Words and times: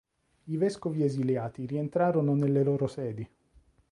I 0.45 0.57
vescovi 0.57 1.03
esiliati 1.03 1.67
rientrarono 1.67 2.33
nelle 2.33 2.63
loro 2.63 2.87
sedi. 2.87 3.29